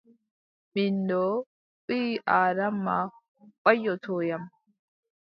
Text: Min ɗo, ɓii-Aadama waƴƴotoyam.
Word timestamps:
Min 0.73 0.95
ɗo, 1.09 1.23
ɓii-Aadama 1.87 2.95
waƴƴotoyam. 3.63 4.43